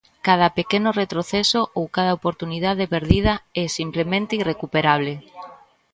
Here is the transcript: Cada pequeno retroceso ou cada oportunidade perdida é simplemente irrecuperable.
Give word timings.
Cada 0.27 0.47
pequeno 0.59 0.89
retroceso 1.01 1.61
ou 1.77 1.85
cada 1.95 2.15
oportunidade 2.19 2.85
perdida 2.93 3.33
é 3.63 3.65
simplemente 3.79 4.33
irrecuperable. 4.41 5.13